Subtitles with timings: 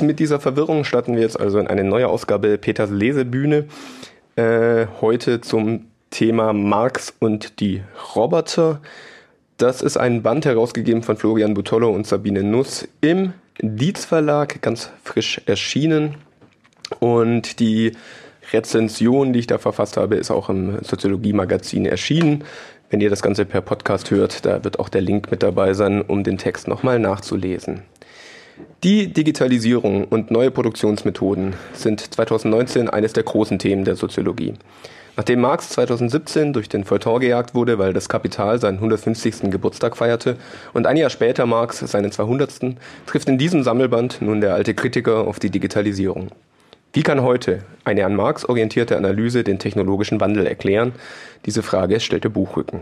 [0.00, 3.66] Mit dieser Verwirrung starten wir jetzt also in eine neue Ausgabe Peters Lesebühne.
[4.34, 7.82] Äh, heute zum Thema Marx und die
[8.16, 8.80] Roboter.
[9.58, 14.90] Das ist ein Band herausgegeben von Florian Butollo und Sabine Nuss im Dietz Verlag, ganz
[15.04, 16.14] frisch erschienen.
[16.98, 17.92] Und die
[18.52, 22.44] Rezension, die ich da verfasst habe, ist auch im Soziologie-Magazin erschienen.
[22.88, 26.00] Wenn ihr das Ganze per Podcast hört, da wird auch der Link mit dabei sein,
[26.00, 27.82] um den Text nochmal nachzulesen.
[28.82, 34.54] Die Digitalisierung und neue Produktionsmethoden sind 2019 eines der großen Themen der Soziologie.
[35.16, 39.50] Nachdem Marx 2017 durch den Feuilleton gejagt wurde, weil das Kapital seinen 150.
[39.50, 40.36] Geburtstag feierte
[40.72, 42.76] und ein Jahr später Marx seinen 200.
[43.06, 46.30] trifft in diesem Sammelband nun der alte Kritiker auf die Digitalisierung.
[46.92, 50.92] Wie kann heute eine an Marx orientierte Analyse den technologischen Wandel erklären?
[51.44, 52.80] Diese Frage stellte Buchrücken.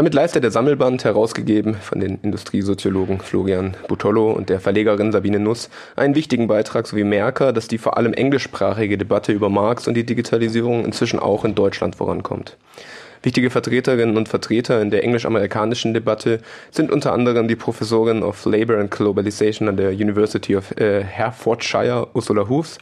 [0.00, 5.68] Damit leistet der Sammelband, herausgegeben von den Industriesoziologen Florian Butollo und der Verlegerin Sabine Nuss,
[5.94, 10.06] einen wichtigen Beitrag sowie Merker, dass die vor allem englischsprachige Debatte über Marx und die
[10.06, 12.56] Digitalisierung inzwischen auch in Deutschland vorankommt.
[13.22, 16.40] Wichtige Vertreterinnen und Vertreter in der englisch-amerikanischen Debatte
[16.70, 22.08] sind unter anderem die Professorin of Labor and Globalization an der University of äh, Hertfordshire,
[22.14, 22.78] Ursula Hoofs,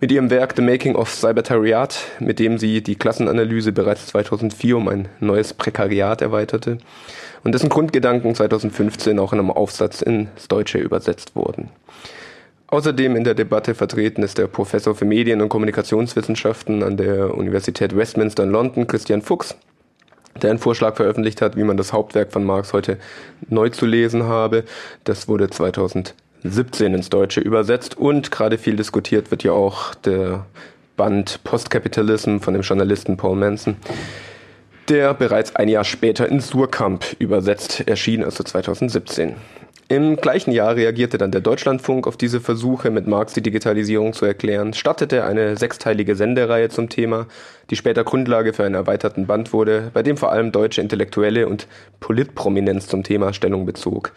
[0.00, 4.88] mit ihrem Werk The Making of Cybertariat, mit dem sie die Klassenanalyse bereits 2004 um
[4.88, 6.78] ein neues Prekariat erweiterte
[7.44, 11.70] und dessen Grundgedanken 2015 auch in einem Aufsatz ins Deutsche übersetzt wurden.
[12.66, 17.96] Außerdem in der Debatte vertreten ist der Professor für Medien- und Kommunikationswissenschaften an der Universität
[17.96, 19.56] Westminster in London, Christian Fuchs,
[20.42, 22.98] der einen Vorschlag veröffentlicht hat, wie man das Hauptwerk von Marx heute
[23.48, 24.64] neu zu lesen habe.
[25.04, 26.14] Das wurde 2000
[26.44, 30.46] 17 ins Deutsche übersetzt und gerade viel diskutiert wird ja auch der
[30.96, 33.76] Band Postkapitalism von dem Journalisten Paul Manson,
[34.88, 39.34] der bereits ein Jahr später in Surkamp übersetzt erschien, also 2017.
[39.90, 44.26] Im gleichen Jahr reagierte dann der Deutschlandfunk auf diese Versuche, mit Marx die Digitalisierung zu
[44.26, 47.26] erklären, startete eine sechsteilige Sendereihe zum Thema,
[47.70, 51.66] die später Grundlage für einen erweiterten Band wurde, bei dem vor allem deutsche Intellektuelle und
[52.00, 54.12] Politprominenz zum Thema Stellung bezog.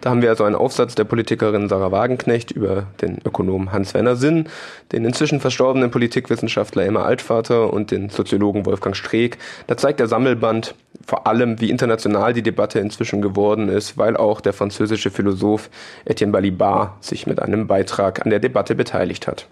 [0.00, 4.48] Da haben wir also einen Aufsatz der Politikerin Sarah Wagenknecht über den Ökonom Hans-Werner Sinn,
[4.92, 9.38] den inzwischen verstorbenen Politikwissenschaftler Emma Altvater und den Soziologen Wolfgang Streeck.
[9.66, 14.40] Da zeigt der Sammelband vor allem, wie international die Debatte inzwischen geworden ist, weil auch
[14.40, 15.70] der französische Philosoph
[16.04, 19.46] Etienne Balibar sich mit einem Beitrag an der Debatte beteiligt hat.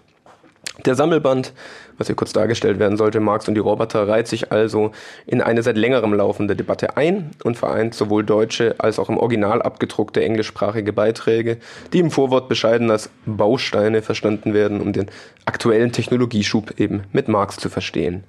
[0.85, 1.53] Der Sammelband,
[1.97, 4.91] was hier kurz dargestellt werden sollte, Marx und die Roboter, reiht sich also
[5.25, 9.61] in eine seit längerem laufende Debatte ein und vereint sowohl deutsche als auch im Original
[9.61, 11.57] abgedruckte englischsprachige Beiträge,
[11.93, 15.07] die im Vorwort bescheiden als Bausteine verstanden werden, um den
[15.45, 18.25] aktuellen Technologieschub eben mit Marx zu verstehen.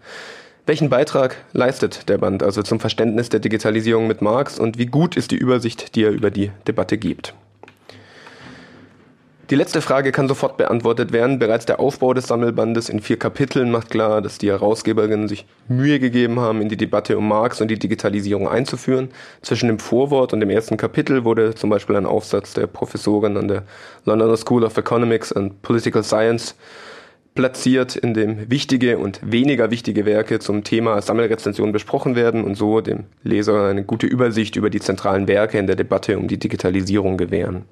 [0.66, 5.16] Welchen Beitrag leistet der Band also zum Verständnis der Digitalisierung mit Marx und wie gut
[5.16, 7.34] ist die Übersicht, die er über die Debatte gibt?
[9.48, 11.38] Die letzte Frage kann sofort beantwortet werden.
[11.38, 16.00] Bereits der Aufbau des Sammelbandes in vier Kapiteln macht klar, dass die Herausgeberinnen sich Mühe
[16.00, 19.10] gegeben haben, in die Debatte um Marx und die Digitalisierung einzuführen.
[19.42, 23.46] Zwischen dem Vorwort und dem ersten Kapitel wurde zum Beispiel ein Aufsatz der Professorin an
[23.46, 23.62] der
[24.04, 26.56] Londoner School of Economics and Political Science
[27.36, 32.80] platziert, in dem wichtige und weniger wichtige Werke zum Thema Sammelrezension besprochen werden und so
[32.80, 37.16] dem Leser eine gute Übersicht über die zentralen Werke in der Debatte um die Digitalisierung
[37.16, 37.62] gewähren.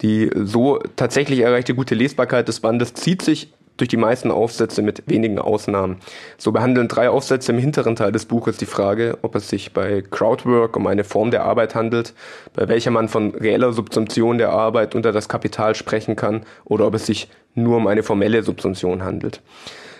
[0.00, 3.52] Die so tatsächlich erreichte gute Lesbarkeit des Bandes zieht sich
[3.82, 5.96] durch die meisten Aufsätze mit wenigen Ausnahmen.
[6.38, 10.04] So behandeln drei Aufsätze im hinteren Teil des Buches die Frage, ob es sich bei
[10.08, 12.14] Crowdwork um eine Form der Arbeit handelt,
[12.54, 16.94] bei welcher man von reeller Subsumption der Arbeit unter das Kapital sprechen kann, oder ob
[16.94, 19.40] es sich nur um eine formelle Subsumption handelt.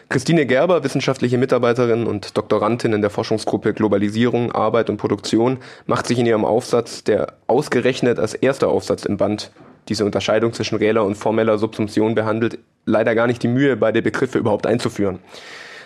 [0.08, 6.20] Christine Gerber, wissenschaftliche Mitarbeiterin und Doktorandin in der Forschungsgruppe Globalisierung, Arbeit und Produktion, macht sich
[6.20, 9.50] in ihrem Aufsatz, der ausgerechnet als erster Aufsatz im Band
[9.88, 14.38] diese Unterscheidung zwischen reeller und formeller Subsumption behandelt, leider gar nicht die Mühe, beide Begriffe
[14.38, 15.18] überhaupt einzuführen.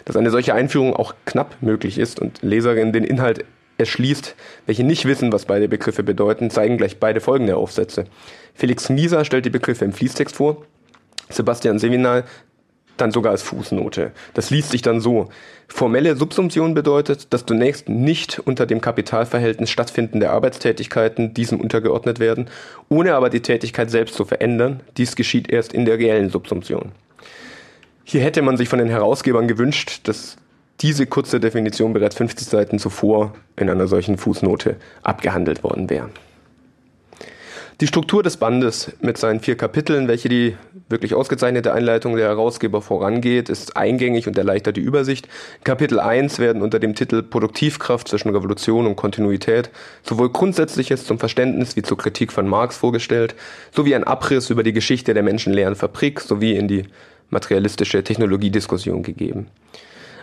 [0.05, 3.45] Dass eine solche Einführung auch knapp möglich ist und Leserinnen den Inhalt
[3.79, 4.34] erschließt,
[4.67, 8.05] welche nicht wissen, was beide Begriffe bedeuten, zeigen gleich beide folgende Aufsätze.
[8.55, 10.65] Felix Mieser stellt die Begriffe im Fließtext vor.
[11.29, 12.25] Sebastian Sevinal
[12.97, 14.13] dann sogar als Fußnote.
[14.34, 15.28] Das liest sich dann so.
[15.69, 22.48] Formelle Subsumption bedeutet, dass zunächst nicht unter dem Kapitalverhältnis stattfindende Arbeitstätigkeiten diesem untergeordnet werden,
[22.89, 24.81] ohne aber die Tätigkeit selbst zu verändern.
[24.97, 26.93] Dies geschieht erst in der reellen Subsumption.
[28.04, 30.37] Hier hätte man sich von den Herausgebern gewünscht, dass
[30.81, 36.10] diese kurze Definition bereits 50 Seiten zuvor in einer solchen Fußnote abgehandelt worden wäre.
[37.83, 40.57] Die Struktur des Bandes mit seinen vier Kapiteln, welche die
[40.89, 45.28] wirklich ausgezeichnete Einleitung der Herausgeber vorangeht, ist eingängig und erleichtert die Übersicht.
[45.63, 49.69] Kapitel 1 werden unter dem Titel Produktivkraft zwischen Revolution und Kontinuität
[50.03, 53.34] sowohl Grundsätzliches zum Verständnis wie zur Kritik von Marx vorgestellt,
[53.73, 56.84] sowie ein Abriss über die Geschichte der menschenleeren Fabrik sowie in die
[57.28, 59.49] materialistische Technologiediskussion gegeben.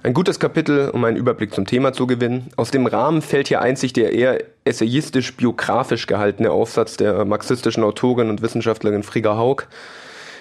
[0.06, 2.50] Ein gutes Kapitel, um einen Überblick zum Thema zu gewinnen.
[2.58, 8.42] Aus dem Rahmen fällt hier einzig der eher essayistisch-biografisch gehaltene Aufsatz der marxistischen Autorin und
[8.42, 9.64] Wissenschaftlerin Frigga Haug.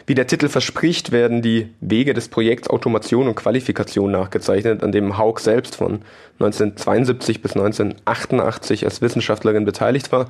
[0.05, 5.17] Wie der Titel verspricht, werden die Wege des Projekts Automation und Qualifikation nachgezeichnet, an dem
[5.17, 6.01] Haug selbst von
[6.41, 10.27] 1972 bis 1988 als Wissenschaftlerin beteiligt war.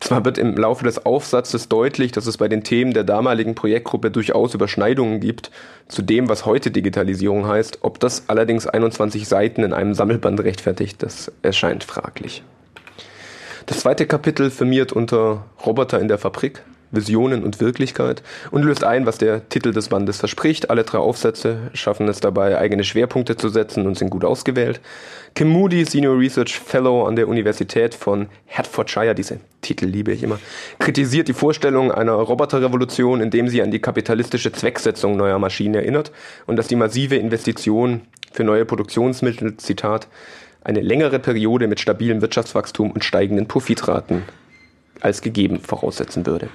[0.00, 4.10] Zwar wird im Laufe des Aufsatzes deutlich, dass es bei den Themen der damaligen Projektgruppe
[4.10, 5.50] durchaus Überschneidungen gibt
[5.88, 7.78] zu dem, was heute Digitalisierung heißt.
[7.82, 12.42] Ob das allerdings 21 Seiten in einem Sammelband rechtfertigt, das erscheint fraglich.
[13.66, 19.06] Das zweite Kapitel firmiert unter Roboter in der Fabrik Visionen und Wirklichkeit und löst ein,
[19.06, 20.70] was der Titel des Bandes verspricht.
[20.70, 24.80] Alle drei Aufsätze schaffen es dabei, eigene Schwerpunkte zu setzen und sind gut ausgewählt.
[25.34, 30.38] Kim Moody, Senior Research Fellow an der Universität von Hertfordshire, diese Titel liebe ich immer,
[30.78, 36.12] kritisiert die Vorstellung einer Roboterrevolution, indem sie an die kapitalistische Zwecksetzung neuer Maschinen erinnert
[36.46, 38.02] und dass die massive Investition
[38.32, 40.08] für neue Produktionsmittel, Zitat,
[40.62, 44.22] eine längere Periode mit stabilem Wirtschaftswachstum und steigenden Profitraten
[45.00, 46.48] als gegeben voraussetzen würde.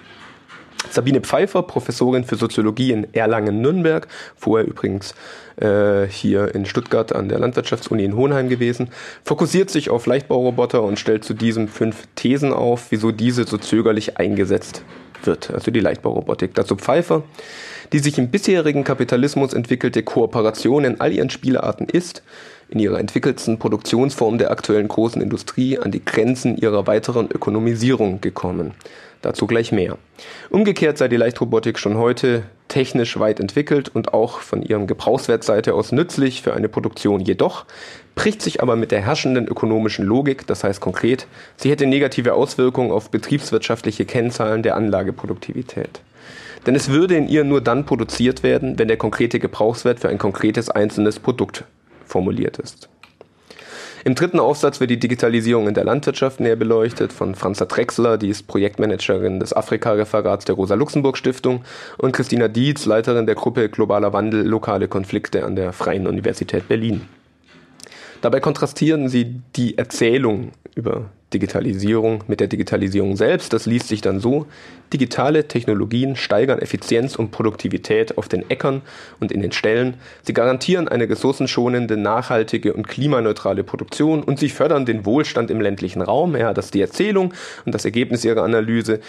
[0.89, 5.15] Sabine Pfeiffer, Professorin für Soziologie in Erlangen-Nürnberg, vorher übrigens
[5.57, 8.89] äh, hier in Stuttgart an der Landwirtschaftsuni in Hohenheim gewesen,
[9.24, 14.18] fokussiert sich auf Leichtbauroboter und stellt zu diesem fünf Thesen auf, wieso diese so zögerlich
[14.18, 14.83] eingesetzt
[15.25, 16.53] wird, also die Leichtbaurobotik.
[16.53, 17.24] Dazu Pfeiffer,
[17.91, 22.24] die sich im bisherigen Kapitalismus entwickelte Kooperation in all ihren Spielarten ist,
[22.73, 28.71] in ihrer entwickelten Produktionsform der aktuellen großen Industrie an die Grenzen ihrer weiteren Ökonomisierung gekommen.
[29.21, 29.97] Dazu gleich mehr.
[30.49, 35.91] Umgekehrt sei die Leichtrobotik schon heute technisch weit entwickelt und auch von ihrem Gebrauchswertseite aus
[35.91, 37.21] nützlich für eine Produktion.
[37.21, 37.65] Jedoch
[38.15, 42.91] bricht sich aber mit der herrschenden ökonomischen Logik, das heißt konkret, sie hätte negative Auswirkungen
[42.91, 46.01] auf betriebswirtschaftliche Kennzahlen der Anlageproduktivität.
[46.65, 50.17] Denn es würde in ihr nur dann produziert werden, wenn der konkrete Gebrauchswert für ein
[50.17, 51.65] konkretes einzelnes Produkt
[52.05, 52.89] formuliert ist.
[54.05, 58.27] Im dritten Aufsatz wird die Digitalisierung in der Landwirtschaft näher beleuchtet von Franza Drexler, die
[58.27, 61.63] ist Projektmanagerin des Afrika-Referats der Rosa-Luxemburg-Stiftung
[61.97, 67.07] und Christina Dietz, Leiterin der Gruppe Globaler Wandel, lokale Konflikte an der Freien Universität Berlin.
[68.19, 73.53] Dabei kontrastieren sie die Erzählung über Digitalisierung mit der Digitalisierung selbst.
[73.53, 74.45] Das liest sich dann so.
[74.94, 78.81] Digitale Technologien steigern Effizienz und Produktivität auf den Äckern
[79.19, 79.95] und in den Ställen.
[80.21, 86.01] Sie garantieren eine ressourcenschonende, nachhaltige und klimaneutrale Produktion und sie fördern den Wohlstand im ländlichen
[86.01, 86.35] Raum.
[86.35, 87.33] Ja, das ist die Erzählung
[87.65, 89.00] und das Ergebnis ihrer Analyse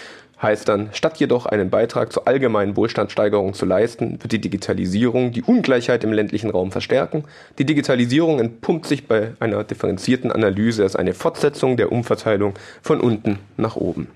[0.41, 5.43] heißt dann, statt jedoch einen Beitrag zur allgemeinen Wohlstandssteigerung zu leisten, wird die Digitalisierung die
[5.43, 7.23] Ungleichheit im ländlichen Raum verstärken.
[7.57, 13.39] Die Digitalisierung entpumpt sich bei einer differenzierten Analyse als eine Fortsetzung der Umverteilung von unten
[13.57, 14.07] nach oben.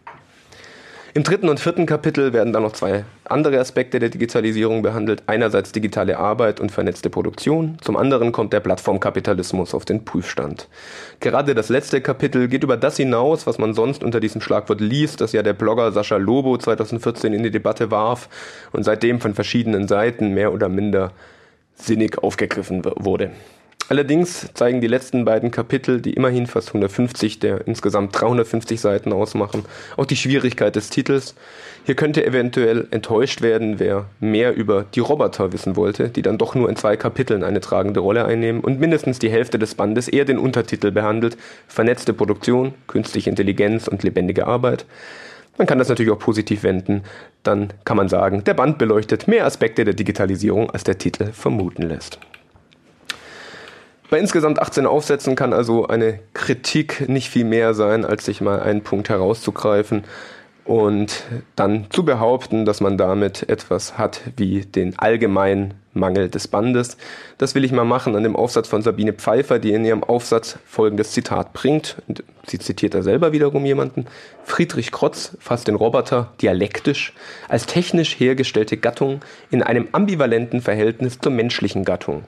[1.15, 5.23] Im dritten und vierten Kapitel werden dann noch zwei andere Aspekte der Digitalisierung behandelt.
[5.25, 10.67] Einerseits digitale Arbeit und vernetzte Produktion, zum anderen kommt der Plattformkapitalismus auf den Prüfstand.
[11.19, 15.19] Gerade das letzte Kapitel geht über das hinaus, was man sonst unter diesem Schlagwort liest,
[15.19, 18.29] das ja der Blogger Sascha Lobo 2014 in die Debatte warf
[18.71, 21.11] und seitdem von verschiedenen Seiten mehr oder minder
[21.73, 23.31] sinnig aufgegriffen wurde.
[23.89, 29.65] Allerdings zeigen die letzten beiden Kapitel, die immerhin fast 150 der insgesamt 350 Seiten ausmachen,
[29.97, 31.33] auch die Schwierigkeit des Titels.
[31.85, 36.53] Hier könnte eventuell enttäuscht werden, wer mehr über die Roboter wissen wollte, die dann doch
[36.53, 40.25] nur in zwei Kapiteln eine tragende Rolle einnehmen und mindestens die Hälfte des Bandes eher
[40.25, 41.35] den Untertitel behandelt,
[41.67, 44.85] vernetzte Produktion, künstliche Intelligenz und lebendige Arbeit.
[45.57, 47.01] Man kann das natürlich auch positiv wenden.
[47.41, 51.81] Dann kann man sagen, der Band beleuchtet mehr Aspekte der Digitalisierung, als der Titel vermuten
[51.81, 52.19] lässt.
[54.09, 58.59] Bei insgesamt 18 Aufsätzen kann also eine Kritik nicht viel mehr sein, als sich mal
[58.59, 60.03] einen Punkt herauszugreifen
[60.65, 61.23] und
[61.55, 66.97] dann zu behaupten, dass man damit etwas hat wie den allgemeinen Mangel des Bandes.
[67.37, 70.57] Das will ich mal machen an dem Aufsatz von Sabine Pfeiffer, die in ihrem Aufsatz
[70.65, 71.97] folgendes Zitat bringt.
[72.47, 74.07] Sie zitiert da selber wiederum jemanden.
[74.43, 77.13] Friedrich Krotz fasst den Roboter dialektisch
[77.47, 82.23] als technisch hergestellte Gattung in einem ambivalenten Verhältnis zur menschlichen Gattung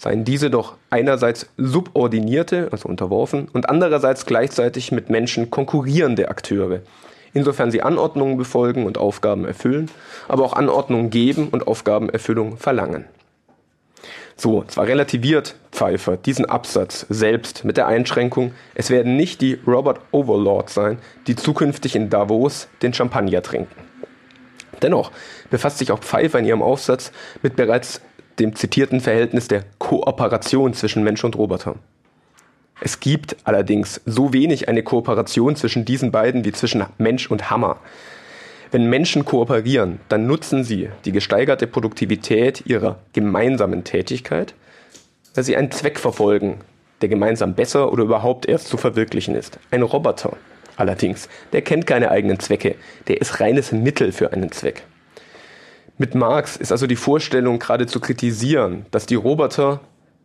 [0.00, 6.80] seien diese doch einerseits subordinierte, also unterworfen, und andererseits gleichzeitig mit Menschen konkurrierende Akteure,
[7.34, 9.90] insofern sie Anordnungen befolgen und Aufgaben erfüllen,
[10.26, 13.04] aber auch Anordnungen geben und Aufgabenerfüllung verlangen.
[14.36, 20.00] So, zwar relativiert Pfeiffer diesen Absatz selbst mit der Einschränkung, es werden nicht die Robert
[20.12, 23.76] Overlord sein, die zukünftig in Davos den Champagner trinken.
[24.80, 25.12] Dennoch
[25.50, 28.00] befasst sich auch Pfeiffer in ihrem Aufsatz mit bereits
[28.40, 31.74] dem zitierten Verhältnis der Kooperation zwischen Mensch und Roboter.
[32.80, 37.76] Es gibt allerdings so wenig eine Kooperation zwischen diesen beiden wie zwischen Mensch und Hammer.
[38.70, 44.54] Wenn Menschen kooperieren, dann nutzen sie die gesteigerte Produktivität ihrer gemeinsamen Tätigkeit,
[45.34, 46.58] weil sie einen Zweck verfolgen,
[47.00, 49.58] der gemeinsam besser oder überhaupt erst zu verwirklichen ist.
[49.72, 50.36] Ein Roboter
[50.76, 52.76] allerdings, der kennt keine eigenen Zwecke,
[53.08, 54.84] der ist reines Mittel für einen Zweck.
[56.00, 59.80] Mit Marx ist also die Vorstellung gerade zu kritisieren, dass die Roboter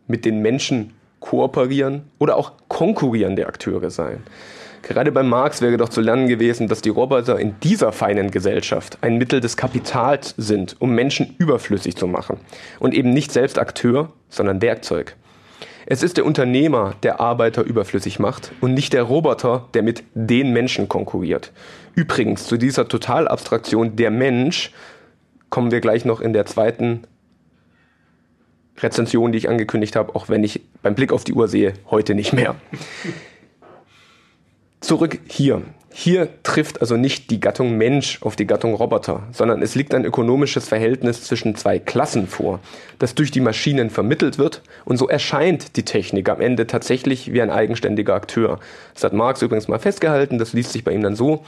[0.06, 4.22] mit den Menschen kooperieren oder auch konkurrierende Akteure seien.
[4.80, 8.96] Gerade bei Marx wäre doch zu lernen gewesen, dass die Roboter in dieser feinen Gesellschaft
[9.02, 12.38] ein Mittel des Kapitals sind, um Menschen überflüssig zu machen
[12.80, 15.14] und eben nicht selbst Akteur, sondern Werkzeug.
[15.84, 20.54] Es ist der Unternehmer, der Arbeiter überflüssig macht und nicht der Roboter, der mit den
[20.54, 21.52] Menschen konkurriert.
[21.94, 24.72] Übrigens, zu dieser Totalabstraktion der Mensch
[25.56, 27.04] kommen wir gleich noch in der zweiten
[28.76, 32.14] Rezension, die ich angekündigt habe, auch wenn ich beim Blick auf die Uhr sehe, heute
[32.14, 32.56] nicht mehr.
[34.80, 35.62] Zurück hier.
[35.90, 40.04] Hier trifft also nicht die Gattung Mensch auf die Gattung Roboter, sondern es liegt ein
[40.04, 42.60] ökonomisches Verhältnis zwischen zwei Klassen vor,
[42.98, 47.40] das durch die Maschinen vermittelt wird und so erscheint die Technik am Ende tatsächlich wie
[47.40, 48.60] ein eigenständiger Akteur.
[48.92, 51.46] Das hat Marx übrigens mal festgehalten, das liest sich bei ihm dann so,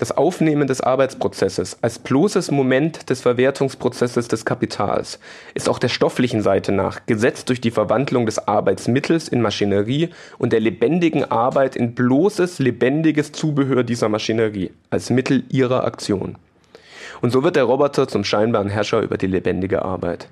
[0.00, 5.20] das Aufnehmen des Arbeitsprozesses als bloßes Moment des Verwertungsprozesses des Kapitals
[5.52, 10.54] ist auch der stofflichen Seite nach gesetzt durch die Verwandlung des Arbeitsmittels in Maschinerie und
[10.54, 16.36] der lebendigen Arbeit in bloßes lebendiges Zubehör dieser Maschinerie als Mittel ihrer Aktion.
[17.20, 20.28] Und so wird der Roboter zum scheinbaren Herrscher über die lebendige Arbeit.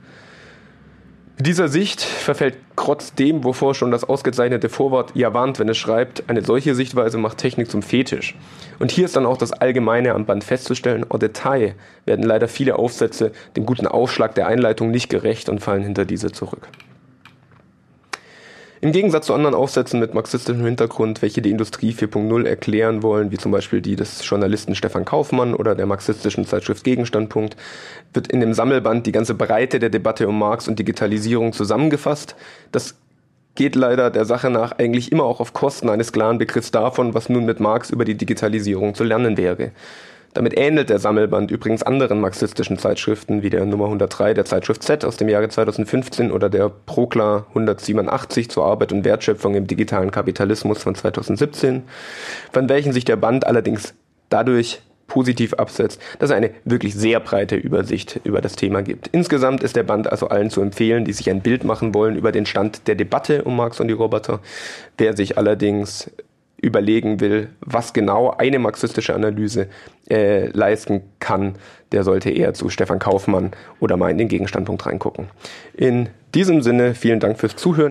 [1.38, 5.78] In dieser Sicht verfällt Krotz dem, wovor schon das ausgezeichnete Vorwort ja warnt, wenn es
[5.78, 8.34] schreibt, eine solche Sichtweise macht Technik zum Fetisch.
[8.80, 11.76] Und hier ist dann auch das Allgemeine am Band festzustellen, en Detail
[12.06, 16.32] werden leider viele Aufsätze dem guten Aufschlag der Einleitung nicht gerecht und fallen hinter diese
[16.32, 16.66] zurück.
[18.80, 23.36] Im Gegensatz zu anderen Aufsätzen mit marxistischem Hintergrund, welche die Industrie 4.0 erklären wollen, wie
[23.36, 27.56] zum Beispiel die des Journalisten Stefan Kaufmann oder der marxistischen Zeitschrift Gegenstandpunkt,
[28.12, 32.36] wird in dem Sammelband die ganze Breite der Debatte um Marx und Digitalisierung zusammengefasst.
[32.70, 32.94] Das
[33.56, 37.28] geht leider der Sache nach eigentlich immer auch auf Kosten eines klaren Begriffs davon, was
[37.28, 39.72] nun mit Marx über die Digitalisierung zu lernen wäre.
[40.34, 45.04] Damit ähnelt der Sammelband übrigens anderen marxistischen Zeitschriften wie der Nummer 103 der Zeitschrift Z
[45.04, 50.82] aus dem Jahre 2015 oder der Prokla 187 zur Arbeit und Wertschöpfung im digitalen Kapitalismus
[50.82, 51.82] von 2017,
[52.52, 53.94] von welchen sich der Band allerdings
[54.28, 59.08] dadurch positiv absetzt, dass er eine wirklich sehr breite Übersicht über das Thema gibt.
[59.08, 62.30] Insgesamt ist der Band also allen zu empfehlen, die sich ein Bild machen wollen über
[62.30, 64.40] den Stand der Debatte um Marx und die Roboter.
[64.98, 66.10] Wer sich allerdings
[66.60, 69.68] überlegen will, was genau eine marxistische Analyse
[70.10, 71.54] äh, leisten kann,
[71.92, 75.28] der sollte eher zu Stefan Kaufmann oder mal in den Gegenstandpunkt reingucken.
[75.74, 77.86] In diesem Sinne, vielen Dank fürs Zuhören.